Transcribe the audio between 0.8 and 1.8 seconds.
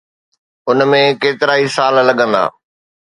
۾ ڪيترائي